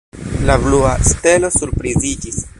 La 0.49 0.55
blua 0.63 0.95
stelo 1.11 1.51
surpriziĝis. 1.59 2.43